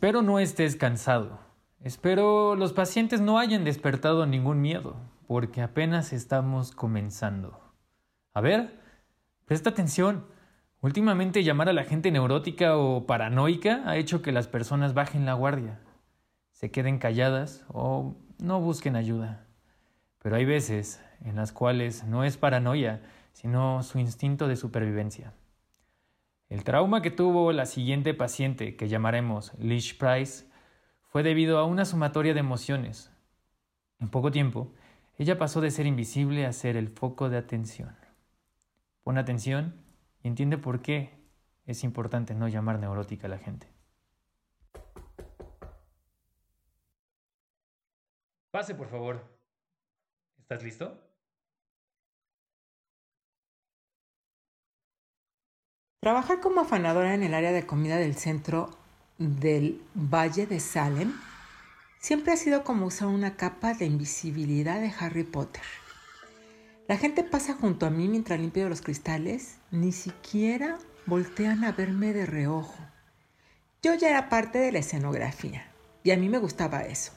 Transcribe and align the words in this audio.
Espero 0.00 0.22
no 0.22 0.38
estés 0.38 0.76
cansado. 0.76 1.40
Espero 1.82 2.56
los 2.56 2.72
pacientes 2.72 3.20
no 3.20 3.38
hayan 3.38 3.64
despertado 3.64 4.24
ningún 4.24 4.62
miedo, 4.62 4.96
porque 5.28 5.60
apenas 5.60 6.14
estamos 6.14 6.72
comenzando. 6.72 7.60
A 8.32 8.40
ver, 8.40 8.80
presta 9.44 9.68
atención. 9.68 10.24
Últimamente 10.80 11.44
llamar 11.44 11.68
a 11.68 11.74
la 11.74 11.84
gente 11.84 12.10
neurótica 12.10 12.78
o 12.78 13.04
paranoica 13.04 13.82
ha 13.84 13.98
hecho 13.98 14.22
que 14.22 14.32
las 14.32 14.48
personas 14.48 14.94
bajen 14.94 15.26
la 15.26 15.34
guardia, 15.34 15.80
se 16.50 16.70
queden 16.70 16.96
calladas 16.96 17.66
o 17.68 18.16
no 18.38 18.58
busquen 18.58 18.96
ayuda. 18.96 19.44
Pero 20.22 20.36
hay 20.36 20.46
veces 20.46 21.04
en 21.22 21.36
las 21.36 21.52
cuales 21.52 22.04
no 22.04 22.24
es 22.24 22.38
paranoia, 22.38 23.02
sino 23.34 23.82
su 23.82 23.98
instinto 23.98 24.48
de 24.48 24.56
supervivencia. 24.56 25.34
El 26.50 26.64
trauma 26.64 27.00
que 27.00 27.12
tuvo 27.12 27.52
la 27.52 27.64
siguiente 27.64 28.12
paciente, 28.12 28.76
que 28.76 28.88
llamaremos 28.88 29.54
Lish 29.56 29.96
Price, 29.96 30.50
fue 31.00 31.22
debido 31.22 31.58
a 31.58 31.64
una 31.64 31.84
sumatoria 31.84 32.34
de 32.34 32.40
emociones. 32.40 33.12
En 34.00 34.08
poco 34.08 34.32
tiempo, 34.32 34.74
ella 35.16 35.38
pasó 35.38 35.60
de 35.60 35.70
ser 35.70 35.86
invisible 35.86 36.46
a 36.46 36.52
ser 36.52 36.76
el 36.76 36.88
foco 36.88 37.30
de 37.30 37.38
atención. 37.38 37.96
Pon 39.04 39.16
atención 39.16 39.80
y 40.24 40.28
entiende 40.28 40.58
por 40.58 40.82
qué 40.82 41.20
es 41.66 41.84
importante 41.84 42.34
no 42.34 42.48
llamar 42.48 42.80
neurótica 42.80 43.28
a 43.28 43.30
la 43.30 43.38
gente. 43.38 43.68
Pase, 48.50 48.74
por 48.74 48.88
favor. 48.88 49.22
¿Estás 50.40 50.64
listo? 50.64 51.09
Trabajar 56.00 56.40
como 56.40 56.62
afanadora 56.62 57.12
en 57.12 57.22
el 57.22 57.34
área 57.34 57.52
de 57.52 57.66
comida 57.66 57.98
del 57.98 58.14
centro 58.14 58.70
del 59.18 59.82
Valle 59.94 60.46
de 60.46 60.58
Salem 60.58 61.12
siempre 61.98 62.32
ha 62.32 62.38
sido 62.38 62.64
como 62.64 62.86
usar 62.86 63.08
una 63.08 63.36
capa 63.36 63.74
de 63.74 63.84
invisibilidad 63.84 64.80
de 64.80 64.94
Harry 64.98 65.24
Potter. 65.24 65.62
La 66.88 66.96
gente 66.96 67.22
pasa 67.22 67.52
junto 67.52 67.84
a 67.84 67.90
mí 67.90 68.08
mientras 68.08 68.40
limpio 68.40 68.66
los 68.70 68.80
cristales, 68.80 69.58
ni 69.70 69.92
siquiera 69.92 70.78
voltean 71.04 71.64
a 71.64 71.72
verme 71.72 72.14
de 72.14 72.24
reojo. 72.24 72.82
Yo 73.82 73.92
ya 73.92 74.08
era 74.08 74.30
parte 74.30 74.56
de 74.58 74.72
la 74.72 74.78
escenografía 74.78 75.70
y 76.02 76.12
a 76.12 76.16
mí 76.16 76.30
me 76.30 76.38
gustaba 76.38 76.80
eso. 76.84 77.12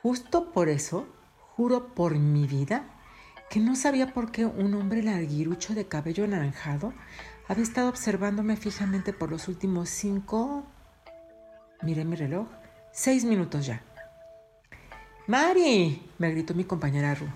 Justo 0.00 0.52
por 0.52 0.70
eso, 0.70 1.06
juro 1.54 1.88
por 1.94 2.18
mi 2.18 2.46
vida, 2.46 2.86
que 3.50 3.60
no 3.60 3.76
sabía 3.76 4.14
por 4.14 4.30
qué 4.30 4.46
un 4.46 4.72
hombre 4.72 5.02
larguirucho 5.02 5.74
de 5.74 5.86
cabello 5.86 6.24
anaranjado 6.24 6.94
había 7.48 7.64
estado 7.64 7.88
observándome 7.88 8.56
fijamente 8.56 9.12
por 9.12 9.30
los 9.30 9.48
últimos 9.48 9.88
cinco... 9.88 10.64
Miré 11.82 12.04
mi 12.04 12.16
reloj. 12.16 12.48
Seis 12.92 13.24
minutos 13.24 13.66
ya. 13.66 13.82
Mari, 15.26 16.10
me 16.18 16.30
gritó 16.30 16.54
mi 16.54 16.64
compañera 16.64 17.14
Ru. 17.14 17.26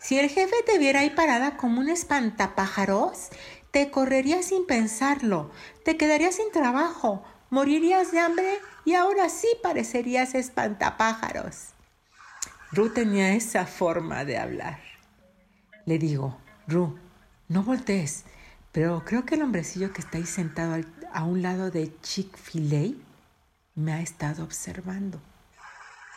Si 0.00 0.18
el 0.18 0.28
jefe 0.28 0.56
te 0.66 0.78
viera 0.78 1.00
ahí 1.00 1.10
parada 1.10 1.56
como 1.56 1.80
un 1.80 1.88
espantapájaros, 1.88 3.28
te 3.70 3.90
correría 3.90 4.42
sin 4.42 4.66
pensarlo, 4.66 5.50
te 5.84 5.96
quedarías 5.96 6.36
sin 6.36 6.50
trabajo, 6.50 7.24
morirías 7.50 8.12
de 8.12 8.20
hambre 8.20 8.58
y 8.84 8.94
ahora 8.94 9.28
sí 9.28 9.48
parecerías 9.62 10.34
espantapájaros. 10.34 11.68
Ru 12.72 12.90
tenía 12.90 13.34
esa 13.34 13.66
forma 13.66 14.24
de 14.24 14.38
hablar. 14.38 14.80
Le 15.84 15.98
digo, 15.98 16.38
Ru, 16.66 16.98
no 17.48 17.62
voltees, 17.62 18.24
pero 18.72 19.04
creo 19.04 19.24
que 19.24 19.34
el 19.34 19.42
hombrecillo 19.42 19.92
que 19.92 20.00
está 20.00 20.18
ahí 20.18 20.26
sentado 20.26 20.82
a 21.12 21.24
un 21.24 21.42
lado 21.42 21.70
de 21.70 21.94
Chick-fil-A 22.00 22.94
me 23.74 23.92
ha 23.92 24.00
estado 24.00 24.42
observando. 24.42 25.20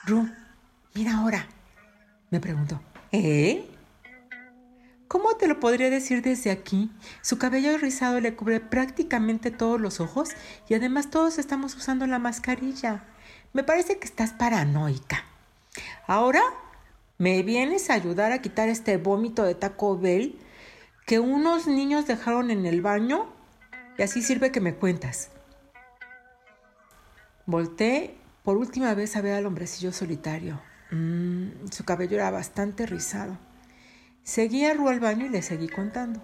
Ru, 0.05 0.29
mira 0.93 1.17
ahora, 1.17 1.47
me 2.31 2.39
preguntó. 2.39 2.81
¿Eh? 3.11 3.69
¿Cómo 5.07 5.35
te 5.35 5.47
lo 5.47 5.59
podría 5.59 5.89
decir 5.89 6.21
desde 6.21 6.49
aquí? 6.49 6.91
Su 7.21 7.37
cabello 7.37 7.77
rizado 7.77 8.19
le 8.19 8.35
cubre 8.35 8.59
prácticamente 8.59 9.51
todos 9.51 9.79
los 9.79 9.99
ojos 9.99 10.29
y 10.67 10.73
además 10.73 11.09
todos 11.09 11.37
estamos 11.37 11.75
usando 11.75 12.07
la 12.07 12.19
mascarilla. 12.19 13.03
Me 13.53 13.63
parece 13.63 13.99
que 13.99 14.05
estás 14.05 14.33
paranoica. 14.33 15.23
Ahora 16.07 16.41
me 17.17 17.43
vienes 17.43 17.89
a 17.89 17.93
ayudar 17.93 18.31
a 18.31 18.41
quitar 18.41 18.67
este 18.69 18.97
vómito 18.97 19.43
de 19.43 19.55
Taco 19.55 19.97
Bell 19.97 20.39
que 21.05 21.19
unos 21.19 21.67
niños 21.67 22.07
dejaron 22.07 22.49
en 22.49 22.65
el 22.65 22.81
baño 22.81 23.27
y 23.97 24.01
así 24.01 24.21
sirve 24.21 24.51
que 24.51 24.59
me 24.59 24.75
cuentas. 24.75 25.29
Volté 27.45 28.15
por 28.43 28.57
última 28.57 28.93
vez 28.95 29.15
a 29.15 29.21
ver 29.21 29.35
al 29.35 29.45
hombrecillo 29.45 29.91
solitario. 29.91 30.59
Mm, 30.91 31.67
su 31.71 31.85
cabello 31.85 32.17
era 32.17 32.31
bastante 32.31 32.85
rizado. 32.85 33.37
Seguí 34.23 34.65
a 34.65 34.73
Ru 34.73 34.89
al 34.89 34.99
baño 34.99 35.27
y 35.27 35.29
le 35.29 35.43
seguí 35.43 35.67
contando. 35.67 36.21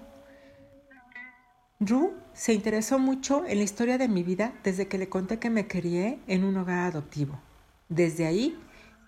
Ru 1.79 2.13
se 2.33 2.53
interesó 2.53 2.97
mucho 2.97 3.45
en 3.45 3.59
la 3.59 3.63
historia 3.63 3.97
de 3.99 4.07
mi 4.07 4.23
vida 4.23 4.53
desde 4.63 4.87
que 4.87 4.97
le 4.97 5.09
conté 5.09 5.37
que 5.37 5.51
me 5.51 5.67
crié 5.67 6.19
en 6.27 6.43
un 6.43 6.57
hogar 6.57 6.79
adoptivo. 6.79 7.39
Desde 7.89 8.25
ahí 8.25 8.57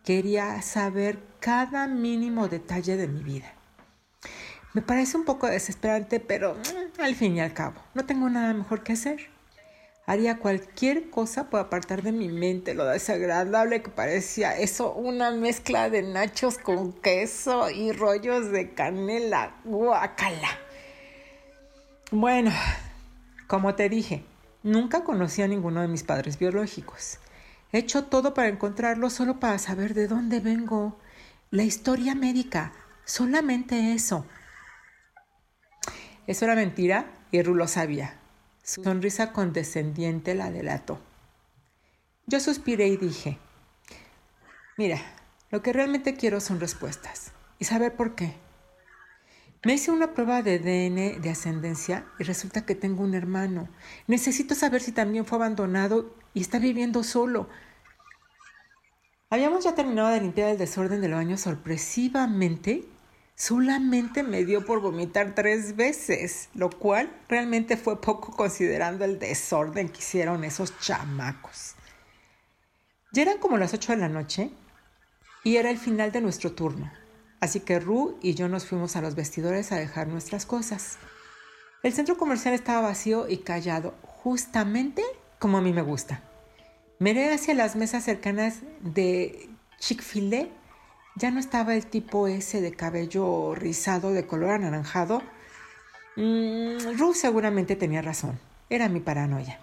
quería 0.04 0.62
saber 0.62 1.20
cada 1.40 1.88
mínimo 1.88 2.48
detalle 2.48 2.96
de 2.98 3.08
mi 3.08 3.24
vida. 3.24 3.54
Me 4.74 4.82
parece 4.82 5.18
un 5.18 5.26
poco 5.26 5.48
desesperante, 5.48 6.20
pero 6.20 6.56
mm, 6.56 7.02
al 7.02 7.16
fin 7.16 7.38
y 7.38 7.42
al 7.42 7.54
cabo, 7.54 7.76
no 7.94 8.06
tengo 8.06 8.30
nada 8.30 8.54
mejor 8.54 8.84
que 8.84 8.94
hacer. 8.94 9.30
Haría 10.06 10.38
cualquier 10.40 11.10
cosa 11.10 11.50
por 11.50 11.62
apartar 11.62 12.02
de 12.02 12.12
mi 12.12 12.28
mente 12.28 12.74
lo 12.74 12.86
desagradable 12.86 13.82
que 13.82 13.90
parecía 13.90 14.58
eso, 14.58 14.94
una 14.94 15.32
mezcla 15.32 15.90
de 15.90 16.02
nachos 16.02 16.58
con 16.58 16.92
queso 16.92 17.70
y 17.70 17.94
rollos 17.94 18.52
de 18.52 18.74
canela. 18.74 19.56
Guacala. 19.64 20.50
Bueno, 22.12 22.52
como 23.48 23.76
te 23.76 23.88
dije, 23.88 24.26
nunca 24.62 25.04
conocí 25.04 25.42
a 25.42 25.48
ninguno 25.48 25.82
de 25.82 25.88
mis 25.88 26.04
padres 26.04 26.38
biológicos. 26.38 27.20
He 27.72 27.78
hecho 27.78 28.04
todo 28.06 28.34
para 28.34 28.50
encontrarlo 28.50 29.10
solo 29.10 29.40
para 29.40 29.58
saber 29.58 29.94
de 29.94 30.08
dónde 30.08 30.40
vengo. 30.40 30.98
La 31.50 31.64
historia 31.64 32.14
médica, 32.14 32.74
solamente 33.06 33.94
eso. 33.94 34.26
Eso 36.26 36.46
era 36.46 36.56
mentira 36.56 37.12
y 37.32 37.42
Rulo 37.42 37.68
sabía. 37.68 38.16
Su 38.64 38.84
sonrisa 38.84 39.34
condescendiente 39.34 40.36
la 40.36 40.50
delató. 40.52 41.00
Yo 42.28 42.40
suspiré 42.40 42.88
y 42.88 42.96
dije, 42.96 43.38
mira, 44.78 45.02
lo 45.52 45.62
que 45.62 45.74
realmente 45.74 46.16
quiero 46.16 46.40
son 46.40 46.62
respuestas 46.62 47.34
y 47.60 47.66
saber 47.66 47.96
por 47.96 48.16
qué. 48.16 48.36
Me 49.66 49.74
hice 49.74 49.92
una 49.92 50.14
prueba 50.14 50.42
de 50.42 50.56
ADN 50.56 51.22
de 51.22 51.30
ascendencia 51.30 52.06
y 52.20 52.24
resulta 52.24 52.66
que 52.66 52.76
tengo 52.76 53.04
un 53.04 53.14
hermano. 53.14 53.70
Necesito 54.08 54.56
saber 54.56 54.82
si 54.82 54.92
también 54.92 55.26
fue 55.26 55.38
abandonado 55.38 56.16
y 56.34 56.42
está 56.42 56.60
viviendo 56.60 57.04
solo. 57.04 57.50
Habíamos 59.30 59.64
ya 59.64 59.76
terminado 59.76 60.10
de 60.10 60.22
limpiar 60.22 60.50
el 60.50 60.58
desorden 60.58 61.02
del 61.02 61.14
baño 61.14 61.38
sorpresivamente 61.38 62.86
Solamente 63.46 64.24
me 64.24 64.46
dio 64.46 64.64
por 64.64 64.80
vomitar 64.80 65.36
tres 65.36 65.76
veces, 65.76 66.48
lo 66.54 66.70
cual 66.70 67.14
realmente 67.28 67.76
fue 67.76 68.00
poco 68.00 68.32
considerando 68.32 69.04
el 69.04 69.20
desorden 69.20 69.90
que 69.90 70.00
hicieron 70.00 70.46
esos 70.46 70.80
chamacos. 70.80 71.76
Ya 73.12 73.24
eran 73.24 73.40
como 73.40 73.58
las 73.58 73.74
ocho 73.74 73.92
de 73.92 73.98
la 73.98 74.08
noche 74.08 74.50
y 75.44 75.58
era 75.58 75.72
el 75.72 75.78
final 75.78 76.14
de 76.14 76.22
nuestro 76.22 76.54
turno, 76.54 76.90
así 77.42 77.60
que 77.60 77.82
Ru 77.82 78.18
y 78.22 78.34
yo 78.34 78.48
nos 78.48 78.66
fuimos 78.66 78.96
a 78.96 79.02
los 79.02 79.14
vestidores 79.14 79.74
a 79.74 79.76
dejar 79.76 80.08
nuestras 80.08 80.46
cosas. 80.46 80.98
El 81.84 81.92
centro 81.92 82.16
comercial 82.16 82.54
estaba 82.54 82.88
vacío 82.88 83.28
y 83.28 83.40
callado, 83.40 83.94
justamente 84.04 85.04
como 85.40 85.58
a 85.58 85.62
mí 85.62 85.74
me 85.74 85.82
gusta. 85.82 86.24
Miré 86.98 87.34
hacia 87.34 87.56
las 87.56 87.76
mesas 87.76 88.06
cercanas 88.06 88.62
de 88.80 89.50
Chick-fil-A 89.80 90.63
ya 91.16 91.32
no 91.32 91.40
estaba 91.40 91.76
el 91.76 91.86
tipo 91.86 92.28
ese 92.28 92.62
de 92.62 92.74
cabello 92.74 93.56
rizado 93.56 94.12
de 94.12 94.26
color 94.26 94.52
anaranjado. 94.52 95.22
Mm, 96.16 96.98
Ru 96.98 97.14
seguramente 97.14 97.76
tenía 97.76 98.02
razón. 98.02 98.40
Era 98.70 98.90
mi 98.90 99.00
paranoia. 99.00 99.60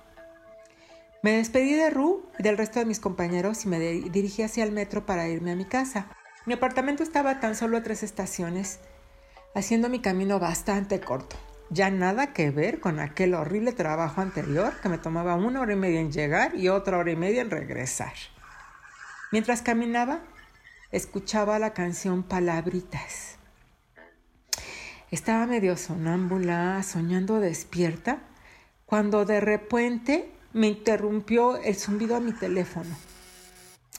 Me 1.22 1.32
despedí 1.32 1.74
de 1.74 1.90
Ru 1.90 2.24
y 2.38 2.42
del 2.42 2.56
resto 2.56 2.78
de 2.78 2.86
mis 2.86 3.00
compañeros 3.00 3.64
y 3.64 3.68
me 3.68 3.78
dirigí 3.78 4.42
hacia 4.42 4.64
el 4.64 4.72
metro 4.72 5.04
para 5.04 5.28
irme 5.28 5.52
a 5.52 5.56
mi 5.56 5.64
casa. 5.64 6.06
Mi 6.46 6.54
apartamento 6.54 7.02
estaba 7.02 7.40
tan 7.40 7.54
solo 7.54 7.76
a 7.76 7.82
tres 7.82 8.02
estaciones, 8.02 8.80
haciendo 9.54 9.90
mi 9.90 10.00
camino 10.00 10.38
bastante 10.38 11.00
corto. 11.00 11.36
Ya 11.68 11.90
nada 11.90 12.32
que 12.32 12.50
ver 12.50 12.80
con 12.80 12.98
aquel 12.98 13.34
horrible 13.34 13.72
trabajo 13.72 14.20
anterior 14.20 14.72
que 14.80 14.88
me 14.88 14.98
tomaba 14.98 15.36
una 15.36 15.60
hora 15.60 15.74
y 15.74 15.76
media 15.76 16.00
en 16.00 16.10
llegar 16.10 16.54
y 16.56 16.68
otra 16.68 16.96
hora 16.98 17.10
y 17.10 17.16
media 17.16 17.42
en 17.42 17.50
regresar. 17.50 18.14
Mientras 19.30 19.62
caminaba, 19.62 20.20
escuchaba 20.92 21.58
la 21.58 21.72
canción 21.72 22.22
Palabritas. 22.22 23.36
Estaba 25.10 25.46
medio 25.46 25.76
sonámbula, 25.76 26.82
soñando 26.82 27.40
despierta, 27.40 28.18
cuando 28.86 29.24
de 29.24 29.40
repente 29.40 30.30
me 30.52 30.68
interrumpió 30.68 31.56
el 31.56 31.76
zumbido 31.76 32.16
a 32.16 32.20
mi 32.20 32.32
teléfono. 32.32 32.94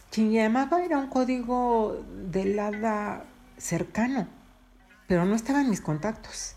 Quien 0.09 0.31
llamaba 0.31 0.83
era 0.83 0.97
un 0.97 1.07
código 1.07 2.03
de 2.29 2.59
hada 2.59 3.25
cercano, 3.57 4.27
pero 5.07 5.25
no 5.25 5.35
estaba 5.35 5.61
en 5.61 5.69
mis 5.69 5.81
contactos. 5.81 6.55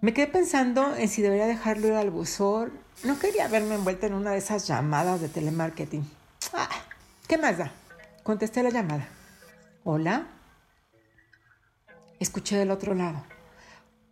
Me 0.00 0.12
quedé 0.12 0.26
pensando 0.28 0.96
en 0.96 1.08
si 1.08 1.22
debería 1.22 1.46
dejarlo 1.46 1.88
ir 1.88 1.94
al 1.94 2.10
buzón. 2.10 2.72
No 3.04 3.18
quería 3.18 3.48
verme 3.48 3.76
envuelta 3.76 4.06
en 4.06 4.14
una 4.14 4.32
de 4.32 4.38
esas 4.38 4.66
llamadas 4.66 5.20
de 5.20 5.28
telemarketing. 5.28 6.08
Ah, 6.52 6.68
¿Qué 7.28 7.38
más 7.38 7.58
da? 7.58 7.72
Contesté 8.22 8.62
la 8.62 8.70
llamada. 8.70 9.08
¿Hola? 9.82 10.28
Escuché 12.20 12.56
del 12.56 12.70
otro 12.70 12.94
lado. 12.94 13.24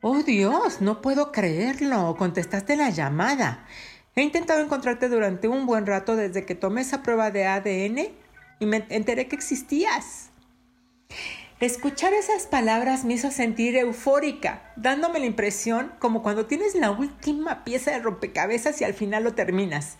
Oh 0.03 0.25
Dios, 0.25 0.81
no 0.81 1.01
puedo 1.01 1.31
creerlo. 1.31 2.17
Contestaste 2.17 2.75
la 2.75 2.91
llamada. 2.91 3.67
He 4.17 4.23
intentado 4.23 4.61
encontrarte 4.61 5.09
durante 5.09 5.47
un 5.47 5.65
buen 5.65 5.87
rato 5.87 6.17
desde 6.17 6.45
que 6.45 6.57
tomé 6.57 6.81
esa 6.81 7.05
prueba 7.05 7.31
de 7.31 7.47
ADN 7.47 8.09
y 8.59 8.67
me 8.67 8.85
enteré 8.89 9.29
que 9.29 9.37
existías. 9.37 10.31
Escuchar 11.61 12.13
esas 12.13 12.47
palabras 12.47 13.05
me 13.05 13.15
hizo 13.15 13.31
sentir 13.31 13.77
eufórica, 13.77 14.73
dándome 14.75 15.21
la 15.21 15.27
impresión 15.27 15.93
como 16.01 16.23
cuando 16.23 16.47
tienes 16.47 16.75
la 16.75 16.91
última 16.91 17.63
pieza 17.63 17.93
de 17.93 18.01
rompecabezas 18.01 18.81
y 18.81 18.85
al 18.85 18.95
final 18.95 19.23
lo 19.23 19.35
terminas. 19.35 19.99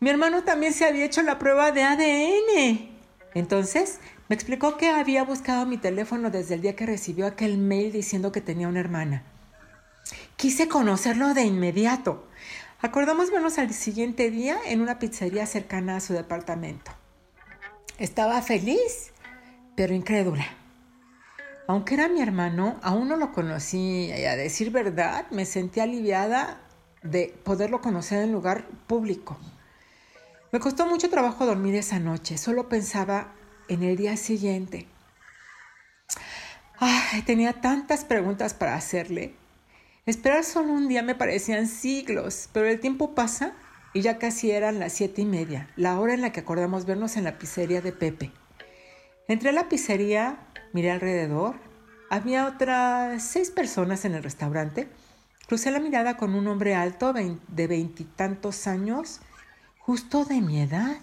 Mi 0.00 0.10
hermano 0.10 0.42
también 0.42 0.72
se 0.72 0.86
había 0.86 1.04
hecho 1.04 1.22
la 1.22 1.38
prueba 1.38 1.70
de 1.70 1.82
ADN. 1.84 2.99
Entonces 3.34 4.00
me 4.28 4.34
explicó 4.34 4.76
que 4.76 4.90
había 4.90 5.24
buscado 5.24 5.66
mi 5.66 5.76
teléfono 5.76 6.30
desde 6.30 6.54
el 6.54 6.62
día 6.62 6.76
que 6.76 6.86
recibió 6.86 7.26
aquel 7.26 7.58
mail 7.58 7.92
diciendo 7.92 8.32
que 8.32 8.40
tenía 8.40 8.68
una 8.68 8.80
hermana. 8.80 9.22
Quise 10.36 10.68
conocerlo 10.68 11.34
de 11.34 11.42
inmediato. 11.42 12.26
Acordamos 12.80 13.30
vernos 13.30 13.58
al 13.58 13.72
siguiente 13.74 14.30
día 14.30 14.56
en 14.66 14.80
una 14.80 14.98
pizzería 14.98 15.46
cercana 15.46 15.96
a 15.96 16.00
su 16.00 16.14
departamento. 16.14 16.90
Estaba 17.98 18.40
feliz, 18.40 19.12
pero 19.76 19.94
incrédula. 19.94 20.46
Aunque 21.66 21.94
era 21.94 22.08
mi 22.08 22.20
hermano, 22.22 22.80
aún 22.82 23.08
no 23.08 23.16
lo 23.16 23.32
conocí 23.32 24.06
y 24.06 24.24
a 24.24 24.34
decir 24.34 24.70
verdad 24.70 25.30
me 25.30 25.44
sentí 25.44 25.78
aliviada 25.80 26.58
de 27.02 27.34
poderlo 27.44 27.80
conocer 27.80 28.22
en 28.22 28.32
lugar 28.32 28.66
público. 28.86 29.38
Me 30.52 30.58
costó 30.58 30.86
mucho 30.86 31.08
trabajo 31.08 31.46
dormir 31.46 31.76
esa 31.76 32.00
noche, 32.00 32.36
solo 32.36 32.68
pensaba 32.68 33.32
en 33.68 33.84
el 33.84 33.96
día 33.96 34.16
siguiente. 34.16 34.88
Tenía 37.24 37.60
tantas 37.60 38.04
preguntas 38.04 38.52
para 38.54 38.74
hacerle. 38.74 39.34
Esperar 40.06 40.42
solo 40.42 40.72
un 40.72 40.88
día 40.88 41.04
me 41.04 41.14
parecían 41.14 41.68
siglos, 41.68 42.48
pero 42.52 42.66
el 42.66 42.80
tiempo 42.80 43.14
pasa 43.14 43.52
y 43.92 44.00
ya 44.00 44.18
casi 44.18 44.50
eran 44.50 44.80
las 44.80 44.92
siete 44.92 45.22
y 45.22 45.24
media, 45.24 45.70
la 45.76 46.00
hora 46.00 46.14
en 46.14 46.20
la 46.20 46.32
que 46.32 46.40
acordamos 46.40 46.84
vernos 46.84 47.16
en 47.16 47.24
la 47.24 47.38
pizzería 47.38 47.80
de 47.80 47.92
Pepe. 47.92 48.32
Entré 49.28 49.50
a 49.50 49.52
la 49.52 49.68
pizzería, 49.68 50.38
miré 50.72 50.90
alrededor, 50.90 51.54
había 52.08 52.46
otras 52.46 53.22
seis 53.22 53.52
personas 53.52 54.04
en 54.04 54.14
el 54.14 54.24
restaurante. 54.24 54.88
Crucé 55.46 55.70
la 55.70 55.78
mirada 55.78 56.16
con 56.16 56.34
un 56.34 56.48
hombre 56.48 56.74
alto 56.74 57.12
de 57.12 57.66
veintitantos 57.68 58.66
años, 58.66 59.20
justo 59.80 60.24
de 60.24 60.40
mi 60.40 60.60
edad. 60.60 60.98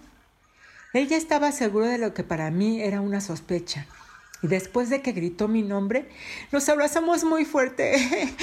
Ella 0.94 1.18
estaba 1.18 1.52
seguro 1.52 1.88
de 1.88 1.98
lo 1.98 2.14
que 2.14 2.24
para 2.24 2.50
mí 2.52 2.82
era 2.82 3.02
una 3.02 3.22
sospecha. 3.22 3.86
Y 4.42 4.48
después 4.48 4.90
de 4.90 5.02
que 5.02 5.12
gritó 5.12 5.48
mi 5.48 5.64
nombre, 5.64 6.08
nos 6.52 6.70
abrazamos 6.70 7.24
muy 7.24 7.44
fuerte 7.44 7.96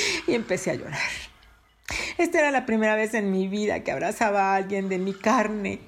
y 0.26 0.34
empecé 0.34 0.72
a 0.72 0.75
llorar. 0.75 1.00
Esta 2.19 2.40
era 2.40 2.50
la 2.50 2.66
primera 2.66 2.96
vez 2.96 3.14
en 3.14 3.31
mi 3.31 3.48
vida 3.48 3.84
que 3.84 3.92
abrazaba 3.92 4.52
a 4.52 4.56
alguien 4.56 4.88
de 4.88 4.98
mi 4.98 5.14
carne. 5.14 5.81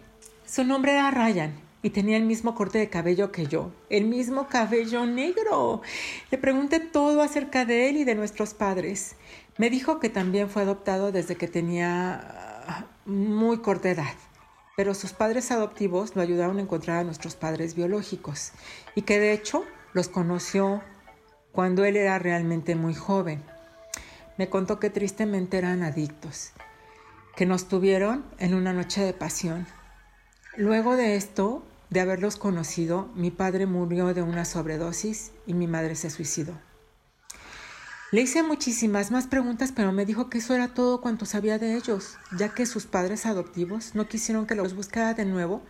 Su 0.46 0.64
nombre 0.64 0.92
era 0.92 1.10
Ryan 1.10 1.52
y 1.82 1.90
tenía 1.90 2.16
el 2.16 2.25
mismo 2.25 2.54
corte 2.54 2.78
de 2.78 2.88
cabello 2.88 3.32
que 3.32 3.46
yo, 3.46 3.72
el 3.90 4.04
mismo 4.04 4.46
cabello 4.46 5.06
negro. 5.06 5.82
Le 6.31 6.38
pregunté 6.38 6.78
todo 6.78 7.20
acerca 7.20 7.64
de 7.64 7.88
él 7.88 7.96
y 7.96 8.04
de 8.04 8.14
nuestros 8.14 8.54
padres. 8.54 9.16
Me 9.58 9.70
dijo 9.70 9.99
que 9.99 10.08
también 10.08 10.49
fue 10.49 10.62
adoptado 10.62 11.10
desde 11.10 11.37
que 11.37 11.49
tenía 11.49 12.87
muy 13.04 13.58
corta 13.58 13.90
edad 13.90 14.14
pero 14.76 14.94
sus 14.94 15.12
padres 15.12 15.50
adoptivos 15.50 16.14
lo 16.14 16.23
ayudaron 16.23 16.58
a 16.58 16.62
encontrar 16.62 16.99
a 16.99 17.05
nuestros 17.05 17.34
padres 17.34 17.75
biológicos 17.75 18.52
y 18.94 19.02
que 19.02 19.19
de 19.19 19.32
hecho 19.32 19.64
los 19.94 20.08
conoció 20.08 20.82
cuando 21.50 21.87
él 21.87 21.96
era 21.96 22.19
realmente 22.19 22.76
muy 22.76 22.94
joven. 22.94 23.43
Me 24.37 24.50
contó 24.50 24.78
que 24.78 24.90
tristemente 24.90 25.56
eran 25.56 25.82
adictos, 25.82 26.52
que 27.34 27.46
nos 27.46 27.69
tuvieron 27.69 28.26
en 28.38 28.55
una 28.55 28.75
noche 28.75 29.00
de 29.00 29.14
pasión. 29.14 29.67
Luego 30.58 30.96
de 30.96 31.17
esto, 31.17 31.64
de 31.88 32.00
haberlos 32.00 32.37
conocido, 32.37 33.08
mi 33.14 33.31
padre 33.31 33.64
murió 33.64 34.12
de 34.12 34.20
una 34.20 34.44
sobredosis 34.44 35.32
y 35.46 35.55
mi 35.55 35.67
madre 35.67 35.94
se 35.94 36.11
suicidó. 36.11 36.52
Le 38.16 38.22
hice 38.22 38.42
muchísimas 38.42 39.10
más 39.10 39.26
preguntas, 39.26 39.72
pero 39.76 39.92
me 39.92 40.06
dijo 40.06 40.30
que 40.30 40.38
eso 40.38 40.54
era 40.54 40.68
todo 40.68 41.02
cuanto 41.02 41.26
sabía 41.26 41.58
de 41.58 41.76
ellos, 41.76 42.16
ya 42.38 42.48
que 42.48 42.64
sus 42.64 42.86
padres 42.86 43.26
adoptivos 43.26 43.94
no 43.94 44.08
quisieron 44.08 44.46
que 44.46 44.54
los 44.54 44.74
buscara 44.74 45.12
de 45.12 45.26
nuevo, 45.26 45.60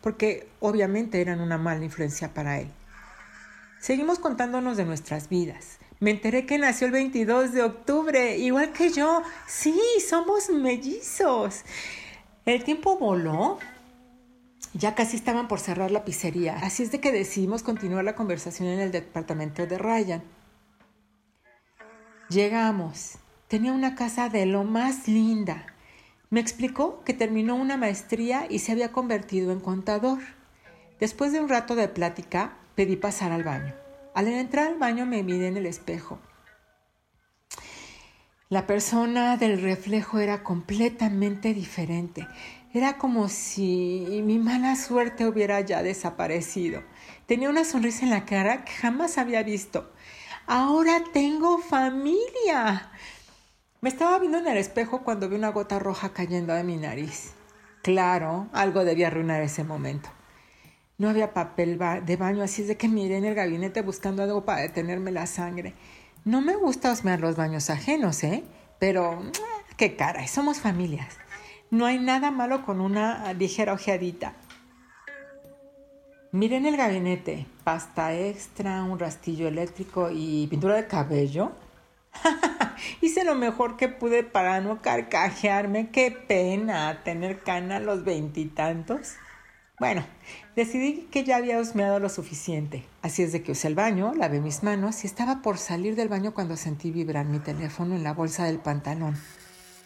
porque 0.00 0.46
obviamente 0.60 1.20
eran 1.20 1.40
una 1.40 1.58
mala 1.58 1.84
influencia 1.84 2.32
para 2.32 2.60
él. 2.60 2.68
Seguimos 3.80 4.20
contándonos 4.20 4.76
de 4.76 4.84
nuestras 4.84 5.28
vidas. 5.28 5.78
Me 5.98 6.12
enteré 6.12 6.46
que 6.46 6.58
nació 6.58 6.86
el 6.86 6.92
22 6.92 7.50
de 7.50 7.64
octubre, 7.64 8.38
igual 8.38 8.72
que 8.72 8.92
yo. 8.92 9.24
Sí, 9.48 9.76
somos 10.08 10.50
mellizos. 10.50 11.62
El 12.46 12.62
tiempo 12.62 12.98
voló. 12.98 13.58
Ya 14.74 14.94
casi 14.94 15.16
estaban 15.16 15.48
por 15.48 15.58
cerrar 15.58 15.90
la 15.90 16.04
pizzería, 16.04 16.56
así 16.58 16.84
es 16.84 16.92
de 16.92 17.00
que 17.00 17.10
decidimos 17.10 17.64
continuar 17.64 18.04
la 18.04 18.14
conversación 18.14 18.68
en 18.68 18.78
el 18.78 18.92
departamento 18.92 19.66
de 19.66 19.76
Ryan. 19.76 20.22
Llegamos. 22.30 23.18
Tenía 23.48 23.72
una 23.72 23.94
casa 23.94 24.30
de 24.30 24.46
lo 24.46 24.64
más 24.64 25.08
linda. 25.08 25.66
Me 26.30 26.40
explicó 26.40 27.04
que 27.04 27.12
terminó 27.12 27.54
una 27.54 27.76
maestría 27.76 28.46
y 28.48 28.60
se 28.60 28.72
había 28.72 28.92
convertido 28.92 29.52
en 29.52 29.60
contador. 29.60 30.20
Después 30.98 31.32
de 31.32 31.40
un 31.40 31.50
rato 31.50 31.76
de 31.76 31.88
plática, 31.88 32.56
pedí 32.74 32.96
pasar 32.96 33.30
al 33.30 33.44
baño. 33.44 33.74
Al 34.14 34.28
entrar 34.28 34.68
al 34.68 34.78
baño 34.78 35.04
me 35.04 35.22
miré 35.22 35.48
en 35.48 35.58
el 35.58 35.66
espejo. 35.66 36.18
La 38.48 38.66
persona 38.66 39.36
del 39.36 39.60
reflejo 39.60 40.18
era 40.18 40.42
completamente 40.42 41.52
diferente. 41.52 42.26
Era 42.72 42.96
como 42.96 43.28
si 43.28 44.22
mi 44.24 44.38
mala 44.38 44.76
suerte 44.76 45.26
hubiera 45.26 45.60
ya 45.60 45.82
desaparecido. 45.82 46.82
Tenía 47.26 47.50
una 47.50 47.64
sonrisa 47.64 48.04
en 48.04 48.10
la 48.10 48.24
cara 48.24 48.64
que 48.64 48.72
jamás 48.72 49.18
había 49.18 49.42
visto. 49.42 49.92
Ahora 50.46 51.02
tengo 51.12 51.58
familia. 51.58 52.90
Me 53.80 53.88
estaba 53.88 54.18
viendo 54.18 54.38
en 54.38 54.46
el 54.46 54.58
espejo 54.58 55.02
cuando 55.02 55.28
vi 55.28 55.36
una 55.36 55.48
gota 55.48 55.78
roja 55.78 56.10
cayendo 56.10 56.52
de 56.52 56.64
mi 56.64 56.76
nariz. 56.76 57.32
Claro, 57.82 58.48
algo 58.52 58.84
debía 58.84 59.06
arruinar 59.06 59.40
ese 59.40 59.64
momento. 59.64 60.10
No 60.98 61.08
había 61.08 61.32
papel 61.32 61.78
de 62.04 62.16
baño, 62.16 62.42
así 62.42 62.62
es 62.62 62.68
de 62.68 62.76
que 62.76 62.88
miré 62.88 63.16
en 63.16 63.24
el 63.24 63.34
gabinete 63.34 63.80
buscando 63.80 64.22
algo 64.22 64.44
para 64.44 64.60
detenerme 64.60 65.12
la 65.12 65.26
sangre. 65.26 65.74
No 66.24 66.42
me 66.42 66.56
gusta 66.56 66.92
osmear 66.92 67.20
los 67.20 67.36
baños 67.36 67.70
ajenos, 67.70 68.22
¿eh? 68.22 68.44
Pero, 68.78 69.22
qué 69.78 69.96
cara, 69.96 70.26
somos 70.26 70.60
familias. 70.60 71.16
No 71.70 71.86
hay 71.86 71.98
nada 71.98 72.30
malo 72.30 72.64
con 72.66 72.80
una 72.82 73.32
ligera 73.32 73.72
ojeadita. 73.72 74.34
Miren 76.34 76.66
el 76.66 76.76
gabinete, 76.76 77.46
pasta 77.62 78.12
extra, 78.12 78.82
un 78.82 78.98
rastillo 78.98 79.46
eléctrico 79.46 80.10
y 80.10 80.48
pintura 80.48 80.74
de 80.74 80.88
cabello. 80.88 81.52
Hice 83.00 83.22
lo 83.22 83.36
mejor 83.36 83.76
que 83.76 83.86
pude 83.86 84.24
para 84.24 84.60
no 84.60 84.82
carcajearme. 84.82 85.90
Qué 85.90 86.10
pena 86.10 87.04
tener 87.04 87.44
cana 87.44 87.76
a 87.76 87.78
los 87.78 88.02
veintitantos. 88.02 89.12
Bueno, 89.78 90.04
decidí 90.56 91.06
que 91.12 91.22
ya 91.22 91.36
había 91.36 91.60
husmeado 91.60 92.00
lo 92.00 92.08
suficiente. 92.08 92.84
Así 93.02 93.22
es 93.22 93.30
de 93.30 93.44
que 93.44 93.52
usé 93.52 93.68
el 93.68 93.76
baño, 93.76 94.12
lavé 94.16 94.40
mis 94.40 94.64
manos 94.64 95.04
y 95.04 95.06
estaba 95.06 95.40
por 95.40 95.56
salir 95.56 95.94
del 95.94 96.08
baño 96.08 96.34
cuando 96.34 96.56
sentí 96.56 96.90
vibrar 96.90 97.26
mi 97.26 97.38
teléfono 97.38 97.94
en 97.94 98.02
la 98.02 98.12
bolsa 98.12 98.46
del 98.46 98.58
pantalón. 98.58 99.16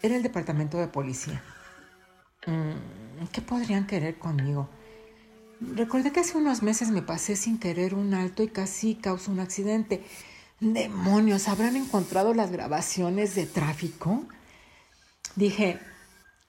Era 0.00 0.16
el 0.16 0.22
departamento 0.22 0.78
de 0.78 0.88
policía. 0.88 1.42
Mm, 2.46 3.26
¿Qué 3.32 3.42
podrían 3.42 3.86
querer 3.86 4.18
conmigo? 4.18 4.70
Recordé 5.60 6.12
que 6.12 6.20
hace 6.20 6.38
unos 6.38 6.62
meses 6.62 6.90
me 6.90 7.02
pasé 7.02 7.34
sin 7.34 7.58
querer 7.58 7.94
un 7.94 8.14
alto 8.14 8.42
y 8.42 8.48
casi 8.48 8.94
causó 8.94 9.32
un 9.32 9.40
accidente. 9.40 10.04
Demonios, 10.60 11.48
¿habrán 11.48 11.76
encontrado 11.76 12.32
las 12.32 12.50
grabaciones 12.50 13.34
de 13.34 13.46
tráfico? 13.46 14.24
Dije, 15.34 15.80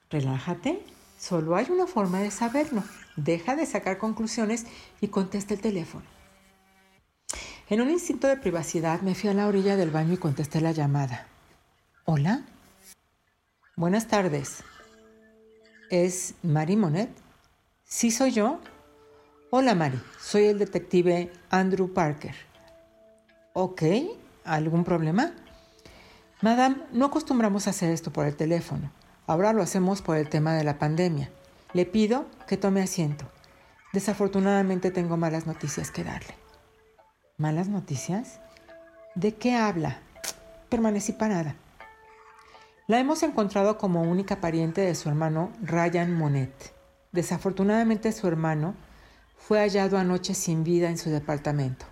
relájate, 0.09 0.83
solo 1.17 1.55
hay 1.55 1.67
una 1.69 1.87
forma 1.87 2.19
de 2.19 2.31
saberlo. 2.31 2.83
Deja 3.15 3.55
de 3.55 3.65
sacar 3.65 3.97
conclusiones 3.97 4.65
y 5.01 5.07
contesta 5.07 5.53
el 5.53 5.59
teléfono. 5.59 6.05
En 7.69 7.81
un 7.81 7.89
instinto 7.89 8.27
de 8.27 8.37
privacidad 8.37 9.01
me 9.01 9.15
fui 9.15 9.29
a 9.29 9.33
la 9.33 9.47
orilla 9.47 9.75
del 9.75 9.91
baño 9.91 10.13
y 10.13 10.17
contesté 10.17 10.61
la 10.61 10.71
llamada. 10.71 11.27
¿Hola? 12.05 12.43
Buenas 13.75 14.07
tardes. 14.07 14.63
¿Es 15.89 16.35
Mari 16.41 16.75
Monet? 16.75 17.09
¿Sí 17.85 18.11
soy 18.11 18.31
yo? 18.31 18.59
Hola 19.51 19.73
Mari, 19.73 19.99
soy 20.19 20.45
el 20.45 20.59
detective 20.59 21.31
Andrew 21.49 21.91
Parker. 21.91 22.35
Ok, 23.53 23.81
¿algún 24.45 24.83
problema? 24.83 25.31
Madame, 26.41 26.83
no 26.91 27.07
acostumbramos 27.07 27.65
a 27.65 27.71
hacer 27.71 27.89
esto 27.89 28.13
por 28.13 28.27
el 28.27 28.35
teléfono. 28.35 28.91
Ahora 29.25 29.51
lo 29.51 29.63
hacemos 29.63 30.03
por 30.03 30.17
el 30.17 30.29
tema 30.29 30.53
de 30.53 30.63
la 30.63 30.77
pandemia. 30.77 31.31
Le 31.73 31.87
pido 31.87 32.27
que 32.47 32.57
tome 32.57 32.83
asiento. 32.83 33.25
Desafortunadamente 33.91 34.91
tengo 34.91 35.17
malas 35.17 35.47
noticias 35.47 35.89
que 35.89 36.03
darle. 36.03 36.35
¿Malas 37.37 37.69
noticias? 37.69 38.39
¿De 39.15 39.33
qué 39.33 39.55
habla? 39.55 39.97
Permanecí 40.69 41.13
parada. 41.13 41.55
La 42.85 42.99
hemos 42.99 43.23
encontrado 43.23 43.79
como 43.79 44.03
única 44.03 44.41
pariente 44.41 44.81
de 44.81 44.93
su 44.93 45.09
hermano 45.09 45.51
Ryan 45.63 46.13
Monet. 46.13 46.71
Desafortunadamente 47.11 48.11
su 48.11 48.27
hermano 48.27 48.75
fue 49.39 49.59
hallado 49.59 49.97
anoche 49.97 50.35
sin 50.35 50.63
vida 50.63 50.89
en 50.89 50.97
su 50.99 51.09
departamento. 51.09 51.85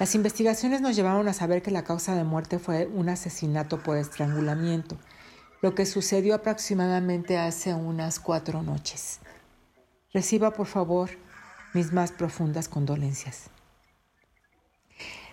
Las 0.00 0.14
investigaciones 0.14 0.80
nos 0.80 0.96
llevaron 0.96 1.28
a 1.28 1.32
saber 1.32 1.62
que 1.62 1.70
la 1.70 1.84
causa 1.84 2.14
de 2.14 2.24
muerte 2.24 2.58
fue 2.58 2.86
un 2.86 3.08
asesinato 3.08 3.82
por 3.82 3.96
estrangulamiento, 3.96 4.98
lo 5.62 5.74
que 5.74 5.86
sucedió 5.86 6.34
aproximadamente 6.34 7.38
hace 7.38 7.72
unas 7.72 8.20
cuatro 8.20 8.62
noches. 8.62 9.20
Reciba, 10.12 10.50
por 10.50 10.66
favor, 10.66 11.10
mis 11.72 11.92
más 11.92 12.12
profundas 12.12 12.68
condolencias. 12.68 13.50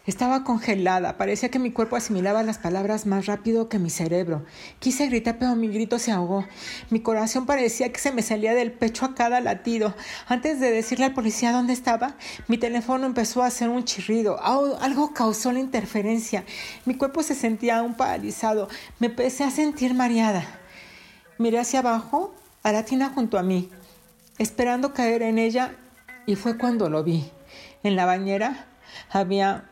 Estaba 0.05 0.43
congelada, 0.43 1.17
parecía 1.17 1.49
que 1.49 1.59
mi 1.59 1.71
cuerpo 1.71 1.95
asimilaba 1.95 2.43
las 2.43 2.57
palabras 2.57 3.05
más 3.05 3.25
rápido 3.25 3.69
que 3.69 3.79
mi 3.79 3.89
cerebro. 3.89 4.43
Quise 4.79 5.07
gritar, 5.07 5.39
pero 5.39 5.55
mi 5.55 5.69
grito 5.69 5.97
se 5.97 6.11
ahogó. 6.11 6.45
Mi 6.89 6.99
corazón 6.99 7.45
parecía 7.45 7.93
que 7.93 8.01
se 8.01 8.11
me 8.11 8.21
salía 8.21 8.53
del 8.53 8.73
pecho 8.73 9.05
a 9.05 9.15
cada 9.15 9.39
latido. 9.39 9.95
Antes 10.27 10.59
de 10.59 10.71
decirle 10.71 11.05
al 11.05 11.13
policía 11.13 11.53
dónde 11.53 11.71
estaba, 11.71 12.17
mi 12.49 12.57
teléfono 12.57 13.05
empezó 13.05 13.43
a 13.43 13.47
hacer 13.47 13.69
un 13.69 13.85
chirrido. 13.85 14.43
Algo 14.43 15.13
causó 15.13 15.53
la 15.53 15.59
interferencia. 15.59 16.43
Mi 16.83 16.95
cuerpo 16.95 17.23
se 17.23 17.33
sentía 17.33 17.77
aún 17.77 17.93
paralizado. 17.95 18.67
Me 18.99 19.07
empecé 19.07 19.45
a 19.45 19.51
sentir 19.51 19.93
mareada. 19.93 20.45
Miré 21.37 21.59
hacia 21.59 21.79
abajo, 21.79 22.35
a 22.61 22.73
la 22.73 22.83
tina 22.83 23.09
junto 23.15 23.37
a 23.39 23.43
mí, 23.43 23.69
esperando 24.37 24.93
caer 24.93 25.21
en 25.21 25.39
ella, 25.39 25.77
y 26.25 26.35
fue 26.35 26.57
cuando 26.57 26.89
lo 26.89 27.05
vi. 27.05 27.31
En 27.83 27.95
la 27.95 28.05
bañera 28.05 28.67
había 29.09 29.69